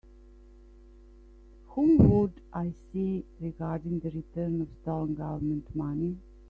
Whom 1.67 2.09
would 2.09 2.41
I 2.51 2.71
see 2.91 3.23
regarding 3.39 3.99
the 3.99 4.09
return 4.09 4.59
of 4.63 4.69
stolen 4.81 5.13
Government 5.13 5.75
money? 5.75 6.17